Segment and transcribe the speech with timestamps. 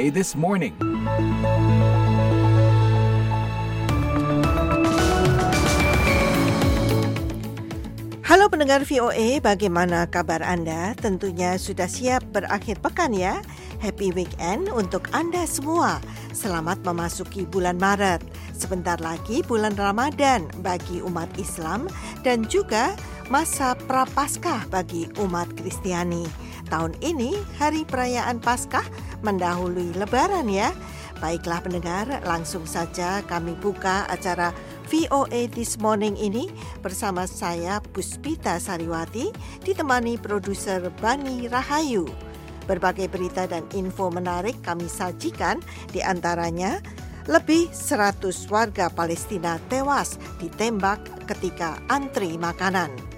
[0.00, 0.72] VOA This Morning.
[8.24, 10.96] Halo pendengar VOA, bagaimana kabar Anda?
[10.96, 13.44] Tentunya sudah siap berakhir pekan ya.
[13.84, 16.00] Happy weekend untuk Anda semua.
[16.32, 18.24] Selamat memasuki bulan Maret.
[18.56, 21.92] Sebentar lagi bulan Ramadan bagi umat Islam
[22.24, 22.96] dan juga
[23.30, 26.26] masa prapaskah bagi umat Kristiani.
[26.66, 28.82] Tahun ini hari perayaan Paskah
[29.22, 30.74] mendahului lebaran ya.
[31.22, 34.50] Baiklah pendengar, langsung saja kami buka acara
[34.90, 36.50] VOA This Morning ini
[36.82, 39.30] bersama saya Puspita Sariwati
[39.62, 42.10] ditemani produser Bani Rahayu.
[42.66, 45.62] Berbagai berita dan info menarik kami sajikan
[45.94, 46.82] di antaranya
[47.30, 53.09] lebih 100 warga Palestina tewas ditembak ketika antri makanan.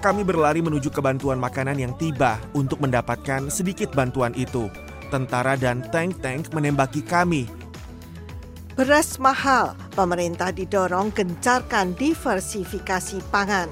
[0.00, 4.70] Kami berlari menuju kebantuan makanan yang tiba untuk mendapatkan sedikit bantuan itu.
[5.10, 7.50] Tentara dan tank-tank menembaki kami
[8.80, 13.68] Beras mahal, pemerintah didorong gencarkan diversifikasi pangan.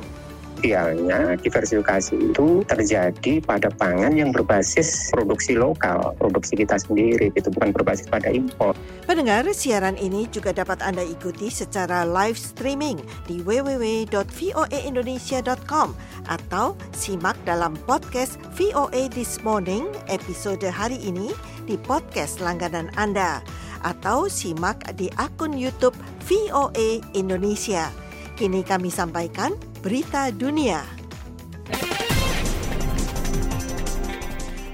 [0.59, 7.70] Idealnya diversifikasi itu terjadi pada pangan yang berbasis produksi lokal, produksi kita sendiri, itu bukan
[7.70, 8.75] berbasis pada impor.
[9.06, 12.98] Pendengar, siaran ini juga dapat Anda ikuti secara live streaming
[13.31, 15.95] di www.voaindonesia.com
[16.27, 21.31] atau simak dalam podcast VOA This Morning episode hari ini
[21.70, 23.47] di podcast langganan Anda
[23.87, 25.95] atau simak di akun YouTube
[26.27, 27.95] VOA Indonesia.
[28.39, 29.50] Kini kami sampaikan
[29.88, 30.83] berita dunia.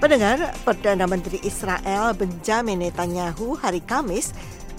[0.00, 4.32] Pendengar, Perdana Menteri Israel Benjamin Netanyahu hari Kamis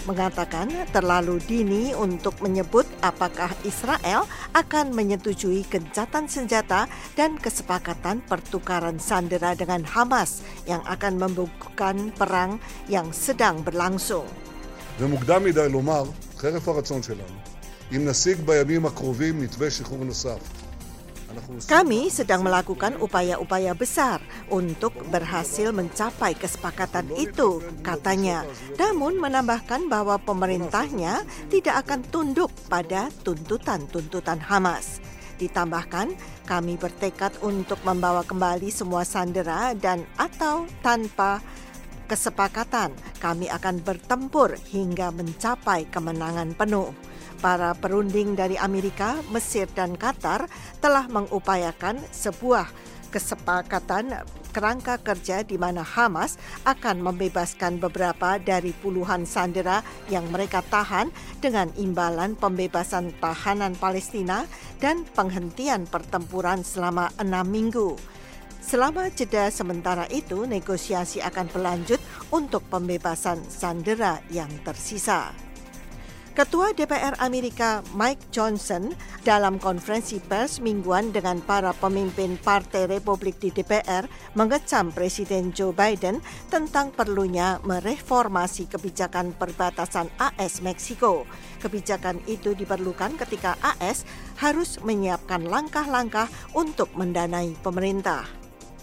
[0.10, 4.26] mengatakan terlalu dini untuk menyebut apakah Israel
[4.58, 12.58] akan menyetujui gencatan senjata dan kesepakatan pertukaran sandera dengan Hamas yang akan membukukan perang
[12.90, 14.26] yang sedang berlangsung.
[15.00, 16.04] ומוקדם מדי לומר,
[16.38, 17.38] חרף הרצון שלנו,
[17.96, 20.40] אם נשיג בימים הקרובים מתווה שחרור נוסף.
[21.68, 24.20] Kami sedang melakukan upaya-upaya besar
[24.52, 28.44] untuk berhasil mencapai kesepakatan itu, katanya.
[28.76, 35.00] Namun menambahkan bahwa pemerintahnya tidak akan tunduk pada tuntutan-tuntutan Hamas.
[35.40, 36.14] Ditambahkan,
[36.46, 41.42] kami bertekad untuk membawa kembali semua sandera dan atau tanpa
[42.12, 42.92] kesepakatan,
[43.24, 46.92] kami akan bertempur hingga mencapai kemenangan penuh
[47.39, 50.49] para perunding dari Amerika, Mesir, dan Qatar
[50.81, 52.69] telah mengupayakan sebuah
[53.11, 54.13] kesepakatan
[54.57, 61.13] kerangka kerja di mana Hamas akan membebaskan beberapa dari puluhan sandera yang mereka tahan
[61.45, 64.49] dengan imbalan pembebasan tahanan Palestina
[64.81, 68.01] dan penghentian pertempuran selama enam minggu.
[68.67, 72.03] Selama jeda sementara itu, negosiasi akan berlanjut
[72.35, 75.46] untuk pembebasan sandera yang tersisa.
[76.37, 78.93] Ketua DPR Amerika Mike Johnson
[79.25, 84.05] dalam konferensi pers mingguan dengan para pemimpin Partai Republik di DPR
[84.37, 86.21] mengecam Presiden Joe Biden
[86.53, 91.25] tentang perlunya mereformasi kebijakan perbatasan AS Meksiko.
[91.65, 94.05] Kebijakan itu diperlukan ketika AS
[94.37, 98.29] harus menyiapkan langkah-langkah untuk mendanai pemerintah.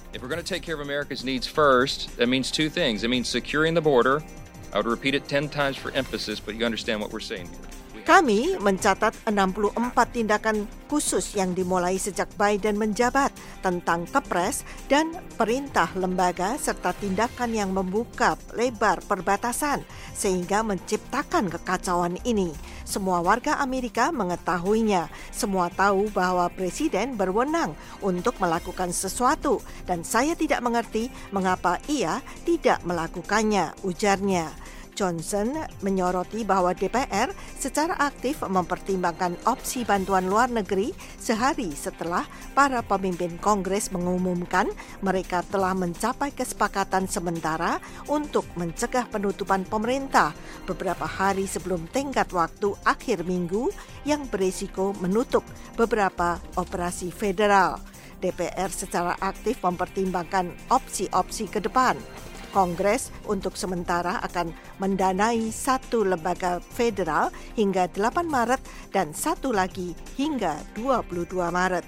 [0.09, 3.05] If we're going to take care of America's needs first, that means two things.
[3.05, 4.25] It means securing the border
[4.73, 7.72] I would repeat it 10 times for emphasis, but you understand what we're saying here.
[8.03, 9.79] Kami mencatat 64
[10.11, 13.31] tindakan khusus yang dimulai sejak Biden menjabat
[13.63, 22.51] tentang kepres dan perintah lembaga serta tindakan yang membuka lebar perbatasan sehingga menciptakan kekacauan ini.
[22.83, 25.07] Semua warga Amerika mengetahuinya.
[25.31, 27.71] Semua tahu bahwa presiden berwenang
[28.03, 34.51] untuk melakukan sesuatu dan saya tidak mengerti mengapa ia tidak melakukannya, ujarnya.
[34.93, 42.23] Johnson menyoroti bahwa DPR secara aktif mempertimbangkan opsi bantuan luar negeri sehari setelah
[42.53, 44.69] para pemimpin Kongres mengumumkan
[45.01, 50.31] mereka telah mencapai kesepakatan sementara untuk mencegah penutupan pemerintah
[50.69, 53.73] beberapa hari sebelum tenggat waktu akhir minggu
[54.07, 55.43] yang berisiko menutup
[55.75, 57.81] beberapa operasi federal.
[58.23, 61.99] DPR secara aktif mempertimbangkan opsi-opsi ke depan.
[62.53, 68.61] Kongres untuk sementara akan mendanai satu lembaga federal hingga 8 Maret
[68.93, 71.85] dan satu lagi hingga 22 Maret.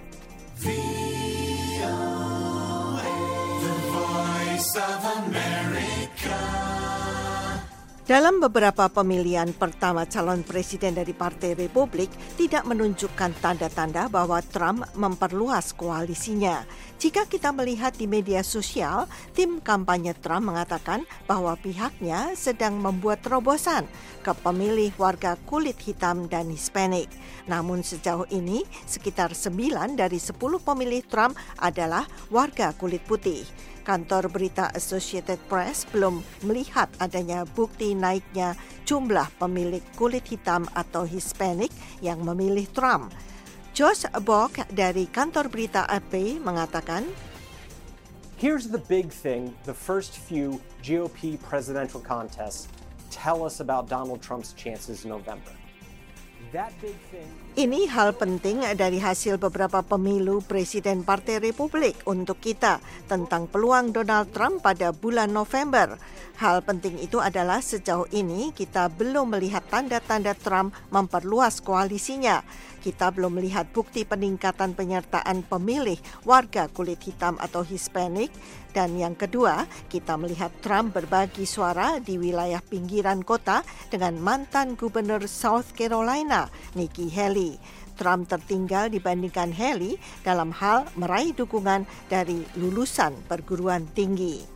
[8.05, 15.73] Dalam beberapa pemilihan pertama calon presiden dari Partai Republik tidak menunjukkan tanda-tanda bahwa Trump memperluas
[15.73, 16.69] koalisinya.
[17.01, 23.89] Jika kita melihat di media sosial, tim kampanye Trump mengatakan bahwa pihaknya sedang membuat terobosan
[24.21, 27.09] ke pemilih warga kulit hitam dan Hispanik.
[27.49, 33.49] Namun sejauh ini, sekitar 9 dari 10 pemilih Trump adalah warga kulit putih
[33.85, 38.57] kantor berita Associated Press belum melihat adanya bukti naiknya
[38.89, 41.69] jumlah pemilik kulit hitam atau Hispanic
[42.01, 43.13] yang memilih Trump.
[43.77, 47.05] Josh Bock dari kantor berita AP mengatakan,
[48.41, 52.67] Here's the big thing the first few GOP presidential contests
[53.15, 55.51] tell us about Donald Trump's chances in November.
[57.55, 64.35] Ini hal penting dari hasil beberapa pemilu Presiden Partai Republik untuk kita tentang peluang Donald
[64.35, 65.95] Trump pada bulan November.
[66.35, 72.43] Hal penting itu adalah sejauh ini kita belum melihat tanda-tanda Trump memperluas koalisinya.
[72.83, 75.95] Kita belum melihat bukti peningkatan penyertaan pemilih
[76.27, 78.35] warga kulit hitam atau Hispanik.
[78.75, 85.23] Dan yang kedua, kita melihat Trump berbagi suara di wilayah pinggiran kota dengan mantan gubernur
[85.31, 87.44] South Carolina, Nikki Haley.
[87.95, 94.55] Trump tertinggal dibandingkan Haley dalam hal meraih dukungan dari lulusan perguruan tinggi.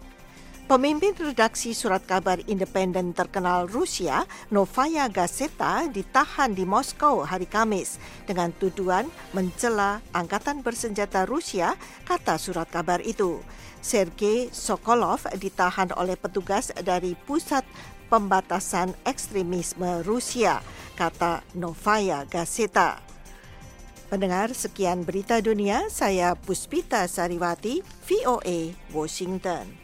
[0.70, 7.98] Pemimpin redaksi surat kabar independen terkenal Rusia, Novaya Gazeta, ditahan di Moskow hari Kamis
[8.30, 11.74] dengan tuduhan mencela angkatan bersenjata Rusia,
[12.06, 13.42] kata surat kabar itu.
[13.82, 17.66] Sergei Sokolov ditahan oleh petugas dari Pusat
[18.10, 20.60] Pembatasan Ekstremisme Rusia,
[21.00, 23.00] kata Novaya Gazeta.
[24.12, 25.88] Pendengar, sekian berita dunia.
[25.88, 29.79] Saya Puspita Sariwati, VOA, Washington.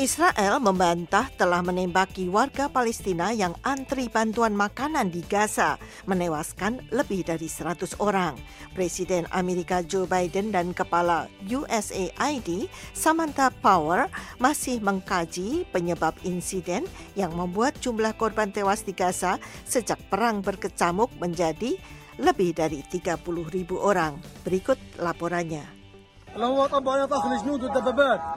[0.00, 5.76] Israel membantah telah menembaki warga Palestina yang antri bantuan makanan di Gaza,
[6.08, 8.32] menewaskan lebih dari 100 orang.
[8.72, 14.08] Presiden Amerika Joe Biden dan Kepala USAID Samantha Power
[14.40, 19.36] masih mengkaji penyebab insiden yang membuat jumlah korban tewas di Gaza
[19.68, 21.76] sejak perang berkecamuk menjadi
[22.16, 23.20] lebih dari 30
[23.52, 24.16] ribu orang.
[24.48, 25.79] Berikut laporannya.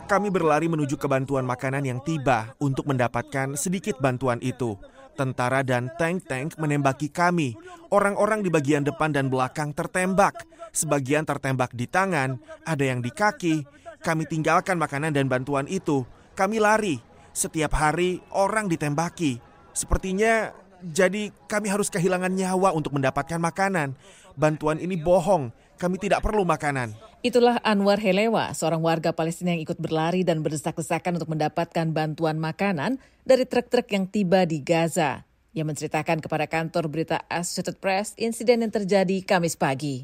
[0.10, 4.74] Kami berlari menuju ke bantuan makanan yang tiba untuk mendapatkan sedikit bantuan itu.
[5.14, 7.54] Tentara dan tank-tank menembaki kami.
[7.94, 10.42] Orang-orang di bagian depan dan belakang tertembak.
[10.74, 13.62] Sebagian tertembak di tangan, ada yang di kaki.
[14.02, 16.02] Kami tinggalkan makanan dan bantuan itu.
[16.34, 16.98] Kami lari.
[17.30, 19.38] Setiap hari orang ditembaki.
[19.74, 20.50] Sepertinya
[20.84, 23.96] jadi kami harus kehilangan nyawa untuk mendapatkan makanan.
[24.36, 25.56] Bantuan ini bohong.
[25.80, 26.92] Kami tidak perlu makanan.
[27.24, 33.00] Itulah Anwar Helewa, seorang warga Palestina yang ikut berlari dan berdesak-desakan untuk mendapatkan bantuan makanan
[33.24, 35.24] dari truk-truk yang tiba di Gaza.
[35.56, 40.04] Ia menceritakan kepada kantor berita Associated Press insiden yang terjadi Kamis pagi.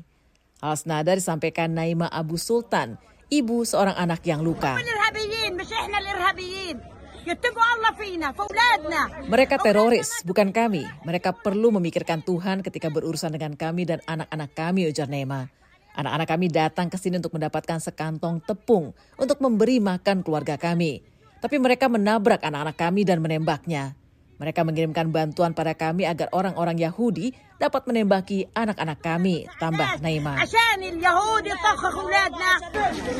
[0.64, 2.96] Hal senada disampaikan Naima Abu Sultan,
[3.28, 4.80] ibu seorang anak yang luka.
[9.28, 10.88] Mereka teroris, bukan kami.
[11.04, 15.52] Mereka perlu memikirkan Tuhan ketika berurusan dengan kami dan anak-anak kami, ujar Naima.
[16.00, 21.04] Anak-anak kami datang ke sini untuk mendapatkan sekantong tepung untuk memberi makan keluarga kami.
[21.44, 23.99] Tapi mereka menabrak anak-anak kami dan menembaknya.
[24.40, 30.40] Mereka mengirimkan bantuan pada kami agar orang-orang Yahudi dapat menembaki anak-anak kami, tambah Naima.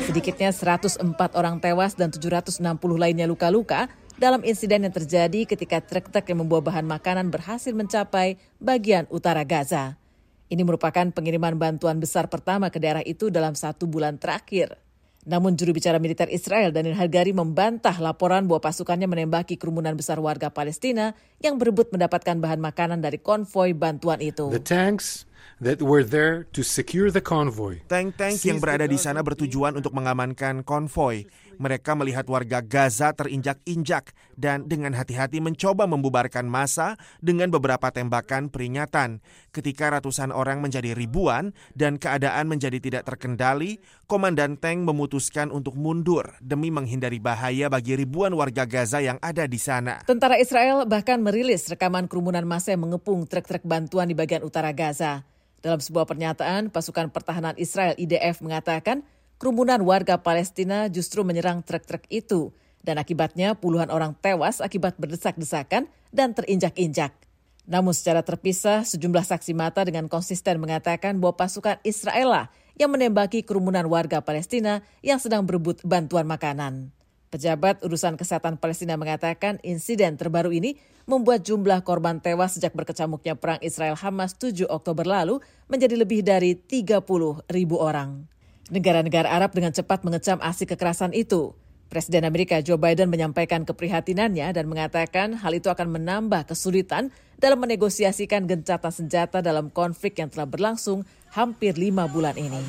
[0.08, 1.04] Sedikitnya 104
[1.36, 2.64] orang tewas dan 760
[2.96, 9.04] lainnya luka-luka dalam insiden yang terjadi ketika truk-truk yang membawa bahan makanan berhasil mencapai bagian
[9.12, 10.00] utara Gaza.
[10.48, 14.80] Ini merupakan pengiriman bantuan besar pertama ke daerah itu dalam satu bulan terakhir.
[15.28, 20.48] Namun juru bicara militer Israel Daniel Hagari membantah laporan bahwa pasukannya menembaki kerumunan besar warga
[20.48, 21.12] Palestina
[21.44, 24.48] yang berebut mendapatkan bahan makanan dari konvoi bantuan itu.
[24.48, 25.28] The tanks
[25.60, 27.84] that were there to secure the convoy.
[27.84, 31.28] Tank-tank yang berada di sana bertujuan untuk mengamankan konvoi.
[31.60, 39.20] Mereka melihat warga Gaza terinjak-injak dan dengan hati-hati mencoba membubarkan massa dengan beberapa tembakan peringatan.
[39.52, 43.76] Ketika ratusan orang menjadi ribuan dan keadaan menjadi tidak terkendali,
[44.08, 49.60] Komandan tank memutuskan untuk mundur demi menghindari bahaya bagi ribuan warga Gaza yang ada di
[49.60, 50.00] sana.
[50.08, 55.28] Tentara Israel bahkan merilis rekaman kerumunan massa yang mengepung truk-truk bantuan di bagian utara Gaza.
[55.60, 59.04] Dalam sebuah pernyataan, pasukan pertahanan Israel IDF mengatakan
[59.40, 62.52] kerumunan warga Palestina justru menyerang truk-truk itu
[62.84, 67.16] dan akibatnya puluhan orang tewas akibat berdesak-desakan dan terinjak-injak.
[67.64, 73.40] Namun secara terpisah, sejumlah saksi mata dengan konsisten mengatakan bahwa pasukan Israel lah yang menembaki
[73.40, 76.92] kerumunan warga Palestina yang sedang berebut bantuan makanan.
[77.32, 80.76] Pejabat urusan kesehatan Palestina mengatakan insiden terbaru ini
[81.08, 87.00] membuat jumlah korban tewas sejak berkecamuknya perang Israel-Hamas 7 Oktober lalu menjadi lebih dari 30
[87.48, 88.39] ribu orang.
[88.70, 91.58] Negara-negara Arab dengan cepat mengecam aksi kekerasan itu.
[91.90, 98.46] Presiden Amerika Joe Biden menyampaikan keprihatinannya dan mengatakan hal itu akan menambah kesulitan dalam menegosiasikan
[98.46, 101.02] gencatan senjata dalam konflik yang telah berlangsung
[101.34, 102.62] hampir lima bulan ini.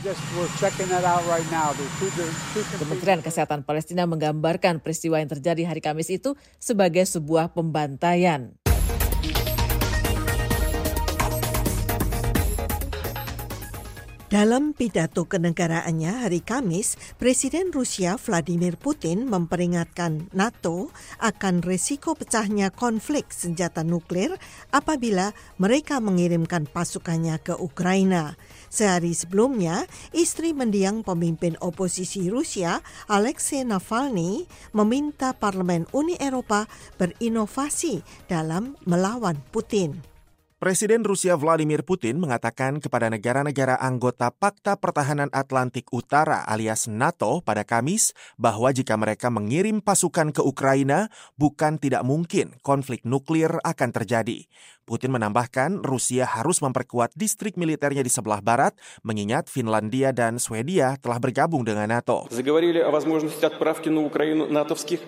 [2.81, 8.60] Kementerian Kesehatan Palestina menggambarkan peristiwa yang terjadi hari Kamis itu sebagai sebuah pembantaian.
[14.31, 20.87] Dalam pidato kenegaraannya hari Kamis, Presiden Rusia Vladimir Putin memperingatkan NATO
[21.19, 24.31] akan resiko pecahnya konflik senjata nuklir
[24.71, 28.39] apabila mereka mengirimkan pasukannya ke Ukraina.
[28.71, 29.83] Sehari sebelumnya,
[30.15, 32.79] istri mendiang pemimpin oposisi Rusia,
[33.11, 37.99] Alexei Navalny, meminta Parlemen Uni Eropa berinovasi
[38.31, 40.10] dalam melawan Putin.
[40.60, 47.60] Presiden Rusia Vladimir Putin mengatakan kepada negara-negara anggota Pakta Pertahanan Atlantik Utara alias NATO pada
[47.60, 54.48] Kamis bahwa jika mereka mengirim pasukan ke Ukraina, bukan tidak mungkin konflik nuklir akan terjadi.
[54.88, 58.72] Putin menambahkan Rusia harus memperkuat distrik militernya di sebelah barat,
[59.04, 62.32] mengingat Finlandia dan Swedia telah bergabung dengan NATO.
[62.32, 65.04] Заговорили о возможности отправки на Украину натовских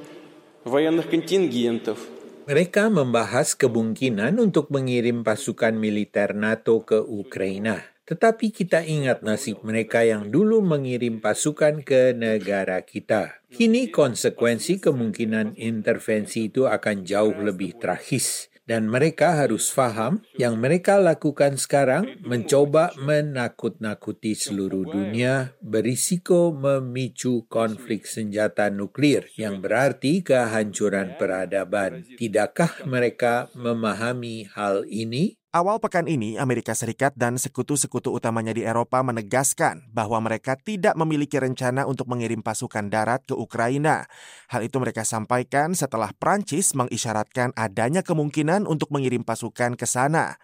[0.68, 1.96] военных контингентов.
[2.43, 7.79] mereka membahas kemungkinan untuk mengirim pasukan militer NATO ke Ukraina.
[8.03, 13.39] Tetapi kita ingat nasib mereka yang dulu mengirim pasukan ke negara kita.
[13.47, 20.95] Kini konsekuensi kemungkinan intervensi itu akan jauh lebih tragis dan mereka harus faham yang mereka
[20.95, 32.07] lakukan sekarang mencoba menakut-nakuti seluruh dunia berisiko memicu konflik senjata nuklir yang berarti kehancuran peradaban.
[32.15, 35.42] Tidakkah mereka memahami hal ini?
[35.53, 41.37] Awal pekan ini, Amerika Serikat dan sekutu-sekutu utamanya di Eropa menegaskan bahwa mereka tidak memiliki
[41.37, 44.09] rencana untuk mengirim pasukan darat ke Ukraina.
[44.49, 50.41] Hal itu mereka sampaikan setelah Prancis mengisyaratkan adanya kemungkinan untuk mengirim pasukan ke sana.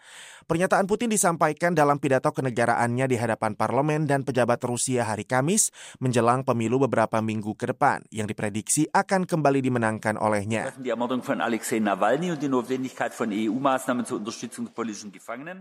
[0.49, 5.69] Pernyataan Putin disampaikan dalam pidato kenegaraannya di hadapan parlemen dan pejabat Rusia hari Kamis
[6.01, 10.73] menjelang pemilu beberapa minggu ke depan yang diprediksi akan kembali dimenangkan olehnya.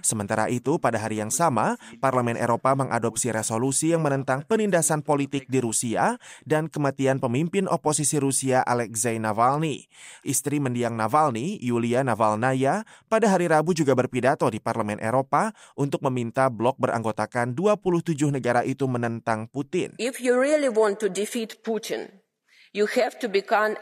[0.00, 5.61] Sementara itu, pada hari yang sama, Parlemen Eropa mengadopsi resolusi yang menentang penindasan politik di
[5.61, 6.16] Rusia
[6.49, 9.85] dan kematian pemimpin oposisi Rusia Alexei Navalny.
[10.25, 16.07] Istri mendiang Navalny, Yulia Navalnaya, pada hari Rabu juga berpidato di Parlemen Parlemen Eropa untuk
[16.07, 19.99] meminta blok beranggotakan 27 negara itu menentang Putin.
[19.99, 22.23] If you really want to defeat Putin,
[22.71, 23.75] you have to become,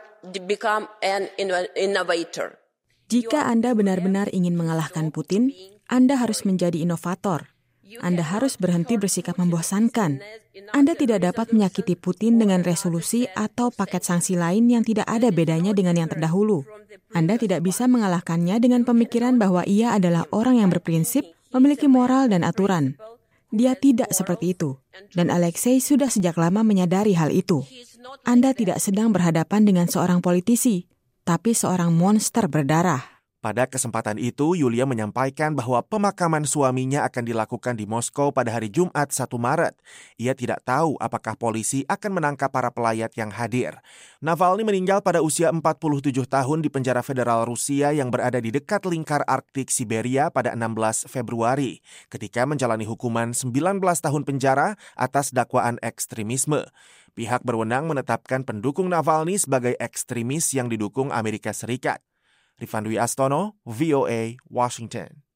[0.48, 1.28] become an
[1.76, 2.56] innovator.
[3.12, 5.52] Jika Anda benar-benar ingin mengalahkan Putin,
[5.92, 7.52] Anda harus menjadi inovator.
[8.00, 10.18] Anda harus berhenti bersikap membosankan.
[10.74, 15.70] Anda tidak dapat menyakiti Putin dengan resolusi atau paket sanksi lain yang tidak ada bedanya
[15.70, 16.66] dengan yang terdahulu.
[17.14, 21.24] Anda tidak bisa mengalahkannya dengan pemikiran bahwa ia adalah orang yang berprinsip,
[21.54, 23.00] memiliki moral dan aturan.
[23.48, 24.76] Dia tidak seperti itu,
[25.16, 27.64] dan Alexei sudah sejak lama menyadari hal itu.
[28.26, 30.84] Anda tidak sedang berhadapan dengan seorang politisi,
[31.24, 33.15] tapi seorang monster berdarah.
[33.46, 39.14] Pada kesempatan itu, Yulia menyampaikan bahwa pemakaman suaminya akan dilakukan di Moskow pada hari Jumat
[39.14, 39.78] 1 Maret.
[40.18, 43.78] Ia tidak tahu apakah polisi akan menangkap para pelayat yang hadir.
[44.18, 45.62] Navalny meninggal pada usia 47
[46.26, 51.78] tahun di penjara federal Rusia yang berada di dekat lingkar Arktik Siberia pada 16 Februari,
[52.10, 56.66] ketika menjalani hukuman 19 tahun penjara atas dakwaan ekstremisme.
[57.14, 62.02] Pihak berwenang menetapkan pendukung Navalny sebagai ekstremis yang didukung Amerika Serikat.
[62.56, 65.26] Rifan Dwi Astono, VOA, Washington.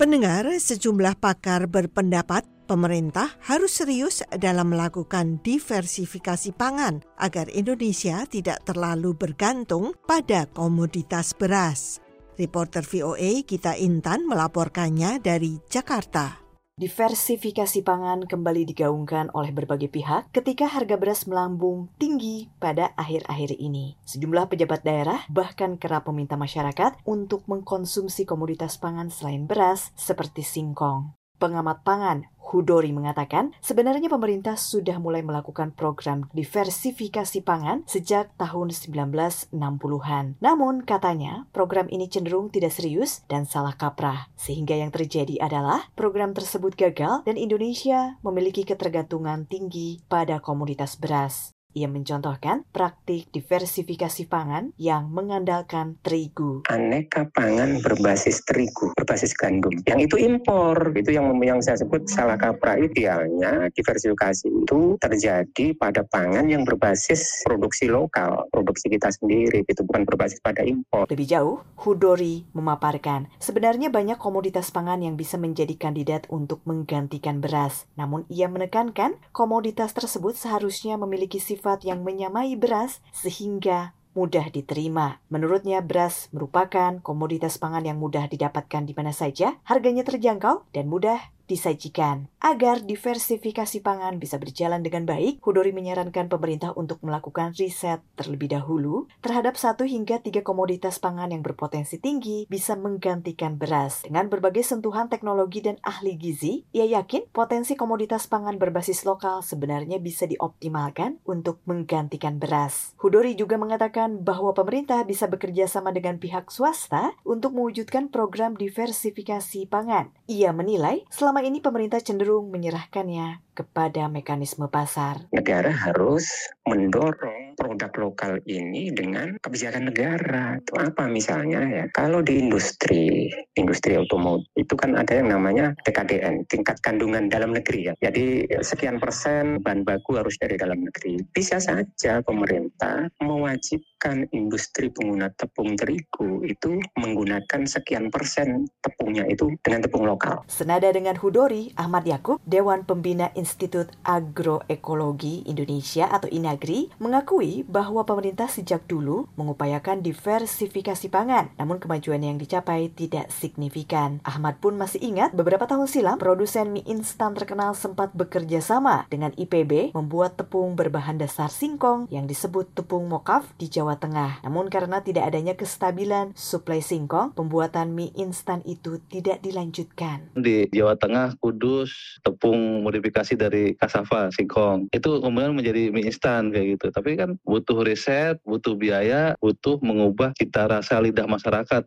[0.00, 9.16] Pendengar, sejumlah pakar berpendapat pemerintah harus serius dalam melakukan diversifikasi pangan agar Indonesia tidak terlalu
[9.16, 12.00] bergantung pada komoditas beras.
[12.40, 16.49] Reporter VOA Kita Intan melaporkannya dari Jakarta.
[16.80, 24.00] Diversifikasi pangan kembali digaungkan oleh berbagai pihak ketika harga beras melambung tinggi pada akhir-akhir ini.
[24.08, 31.19] Sejumlah pejabat daerah bahkan kerap meminta masyarakat untuk mengkonsumsi komoditas pangan selain beras seperti singkong.
[31.40, 40.36] Pengamat pangan Hudori mengatakan, sebenarnya pemerintah sudah mulai melakukan program diversifikasi pangan sejak tahun 1960-an.
[40.42, 44.28] Namun, katanya, program ini cenderung tidak serius dan salah kaprah.
[44.34, 51.54] Sehingga yang terjadi adalah program tersebut gagal dan Indonesia memiliki ketergantungan tinggi pada komoditas beras.
[51.70, 56.66] Ia mencontohkan praktik diversifikasi pangan yang mengandalkan terigu.
[56.66, 59.70] Aneka pangan berbasis terigu, berbasis gandum.
[59.86, 62.74] Yang itu impor, itu yang yang saya sebut salah kaprah.
[62.74, 70.02] Idealnya diversifikasi itu terjadi pada pangan yang berbasis produksi lokal, produksi kita sendiri, itu bukan
[70.02, 71.06] berbasis pada impor.
[71.06, 77.86] Lebih jauh, Hudori memaparkan, sebenarnya banyak komoditas pangan yang bisa menjadi kandidat untuk menggantikan beras.
[77.94, 85.20] Namun ia menekankan komoditas tersebut seharusnya memiliki sifat sifat yang menyamai beras sehingga mudah diterima.
[85.28, 91.20] Menurutnya, beras merupakan komoditas pangan yang mudah didapatkan di mana saja, harganya terjangkau, dan mudah
[91.50, 92.30] disajikan.
[92.38, 99.10] Agar diversifikasi pangan bisa berjalan dengan baik, Hudori menyarankan pemerintah untuk melakukan riset terlebih dahulu
[99.18, 104.06] terhadap satu hingga tiga komoditas pangan yang berpotensi tinggi bisa menggantikan beras.
[104.06, 109.98] Dengan berbagai sentuhan teknologi dan ahli gizi, ia yakin potensi komoditas pangan berbasis lokal sebenarnya
[109.98, 112.94] bisa dioptimalkan untuk menggantikan beras.
[113.02, 119.66] Hudori juga mengatakan bahwa pemerintah bisa bekerja sama dengan pihak swasta untuk mewujudkan program diversifikasi
[119.66, 120.12] pangan.
[120.30, 125.24] Ia menilai selama ini pemerintah cenderung menyerahkannya kepada mekanisme pasar.
[125.32, 126.28] Negara harus
[126.68, 130.56] mendorong produk lokal ini dengan kebijakan negara.
[130.56, 131.84] Itu apa misalnya ya?
[131.92, 137.92] Kalau di industri, industri otomotif itu kan ada yang namanya TKDN, tingkat kandungan dalam negeri
[137.92, 137.94] ya.
[138.00, 141.20] Jadi sekian persen bahan baku harus dari dalam negeri.
[141.28, 149.84] Bisa saja pemerintah mewajibkan industri pengguna tepung terigu itu menggunakan sekian persen tepungnya itu dengan
[149.84, 150.40] tepung lokal.
[150.48, 158.46] Senada dengan Hudori, Ahmad Yakub, Dewan Pembina Institut Agroekologi Indonesia atau INAGRI mengakui bahwa pemerintah
[158.46, 164.22] sejak dulu mengupayakan diversifikasi pangan, namun kemajuan yang dicapai tidak signifikan.
[164.22, 169.34] Ahmad pun masih ingat beberapa tahun silam produsen mie instan terkenal sempat bekerja sama dengan
[169.34, 174.44] IPB membuat tepung berbahan dasar singkong yang disebut tepung mokaf di Jawa Tengah.
[174.46, 180.30] Namun karena tidak adanya kestabilan suplai singkong, pembuatan mie instan itu tidak dilanjutkan.
[180.36, 186.76] Di Jawa Tengah, Kudus, tepung modifikasi dari kasava singkong itu kemudian menjadi mie instan kayak
[186.76, 191.82] gitu tapi kan butuh riset butuh biaya butuh mengubah cita rasa lidah masyarakat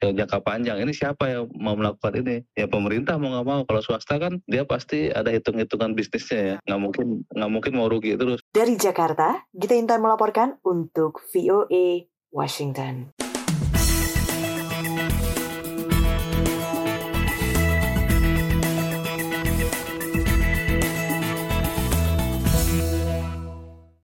[0.00, 0.82] jangka panjang.
[0.82, 2.36] Ini siapa yang mau melakukan ini?
[2.54, 3.60] Ya pemerintah mau nggak mau.
[3.64, 6.56] Kalau swasta kan dia pasti ada hitung hitungan bisnisnya ya.
[6.66, 8.40] Nggak mungkin nggak mungkin mau rugi terus.
[8.52, 13.25] Dari Jakarta Gita Intan melaporkan untuk VOA Washington